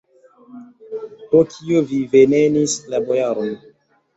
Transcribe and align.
Pro 1.27 1.41
kio 1.51 1.83
vi 1.91 1.99
venenis 2.15 2.77
la 2.95 3.05
bojaron? 3.11 3.57